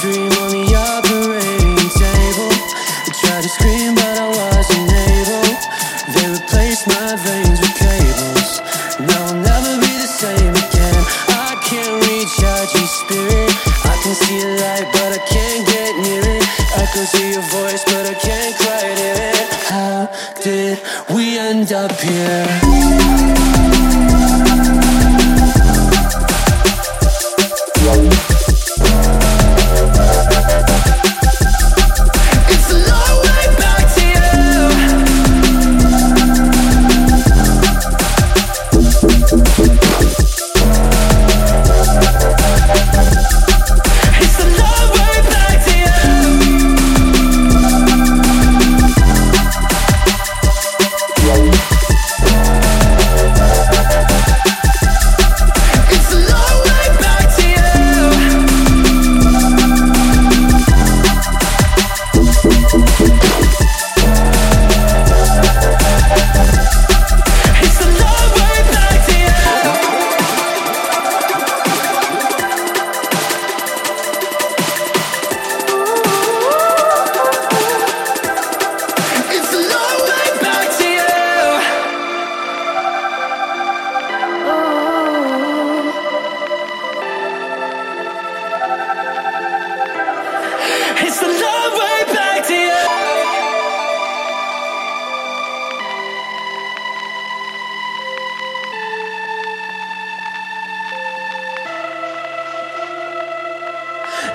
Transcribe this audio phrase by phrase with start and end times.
[0.00, 2.52] dream on the operating table.
[2.52, 5.48] I tried to scream, but I wasn't able.
[6.12, 8.60] They replaced my veins with cables.
[9.00, 11.00] Now I'll never be the same again.
[11.32, 13.52] I can't reach out your spirit.
[13.88, 16.44] I can see a light, but I can't get near it.
[16.76, 19.48] Echoes hear your voice, but I can't quite hear it.
[19.64, 20.78] How did
[21.14, 23.45] we end up here?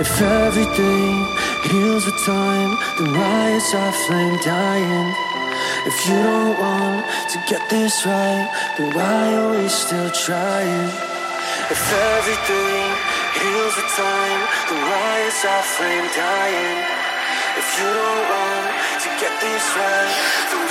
[0.00, 1.28] If everything
[1.68, 5.12] heals with time, then why is our flame dying?
[5.84, 8.48] If you don't want to get this right,
[8.78, 10.88] then why are we still trying?
[11.68, 11.82] If
[12.16, 12.88] everything
[13.44, 14.40] heals with time,
[14.72, 16.80] then why is our flame dying?
[17.60, 18.72] If you don't want
[19.04, 20.69] to get this right,